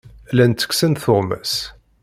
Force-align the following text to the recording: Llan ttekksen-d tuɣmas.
Llan 0.31 0.51
ttekksen-d 0.53 0.99
tuɣmas. 1.03 1.53